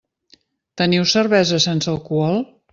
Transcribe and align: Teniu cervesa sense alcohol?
Teniu 0.81 1.05
cervesa 1.13 1.63
sense 1.69 1.95
alcohol? 1.95 2.45